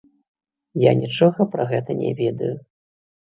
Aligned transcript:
Я 0.83 0.91
нічога 1.01 1.47
пра 1.53 1.67
гэта 1.73 1.91
не 2.01 2.11
ведаю. 2.21 2.53